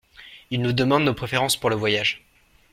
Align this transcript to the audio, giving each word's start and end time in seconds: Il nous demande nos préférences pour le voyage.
Il 0.49 0.63
nous 0.63 0.73
demande 0.73 1.03
nos 1.03 1.13
préférences 1.13 1.57
pour 1.57 1.69
le 1.69 1.75
voyage. 1.75 2.23